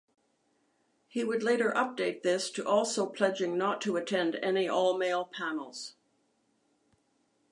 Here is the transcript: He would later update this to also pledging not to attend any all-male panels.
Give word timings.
He 1.07 1.23
would 1.23 1.43
later 1.43 1.71
update 1.75 2.23
this 2.23 2.49
to 2.53 2.65
also 2.67 3.05
pledging 3.05 3.55
not 3.55 3.81
to 3.81 3.97
attend 3.97 4.33
any 4.37 4.67
all-male 4.67 5.25
panels. 5.25 5.93